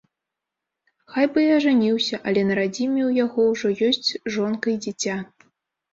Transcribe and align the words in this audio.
Хай 1.15 1.27
бы 1.35 1.39
і 1.43 1.51
ажаніўся, 1.57 2.15
але 2.31 2.41
на 2.49 2.57
радзіме 2.61 3.01
ў 3.09 3.11
яго 3.23 3.41
ўжо 3.51 3.67
ёсць 3.89 4.09
жонка 4.37 4.65
і 4.77 4.79
дзіця. 4.87 5.17